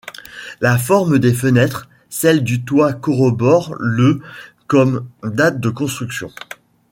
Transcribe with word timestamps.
La 0.61 0.79
forme 0.79 1.19
des 1.19 1.31
fenêtres, 1.31 1.87
celle 2.09 2.43
du 2.43 2.63
toit 2.63 2.91
corroborent 2.93 3.75
le 3.77 4.19
comme 4.65 5.07
date 5.21 5.59
de 5.59 5.69
construction. 5.69 6.31